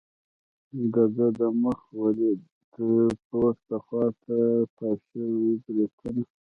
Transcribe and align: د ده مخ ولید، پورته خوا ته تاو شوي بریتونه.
د 0.93 0.95
ده 1.37 1.47
مخ 1.63 1.79
ولید، 2.03 2.39
پورته 3.29 3.75
خوا 3.85 4.05
ته 4.23 4.37
تاو 4.77 4.95
شوي 5.09 5.51
بریتونه. 5.63 6.23